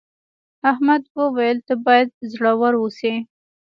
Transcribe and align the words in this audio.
احمد 0.71 1.01
وویل 1.19 1.57
ته 1.67 1.73
باید 1.85 2.09
زړور 2.31 2.73
اوسې. 2.81 3.13